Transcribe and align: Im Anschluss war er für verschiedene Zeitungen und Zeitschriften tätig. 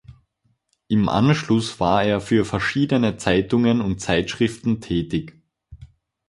Im 0.87 1.09
Anschluss 1.09 1.79
war 1.79 2.03
er 2.03 2.21
für 2.21 2.43
verschiedene 2.43 3.17
Zeitungen 3.17 3.81
und 3.81 4.01
Zeitschriften 4.01 4.81
tätig. 4.81 5.39